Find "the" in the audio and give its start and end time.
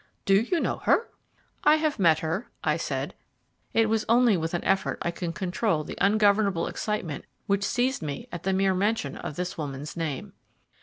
5.83-5.95, 8.41-8.51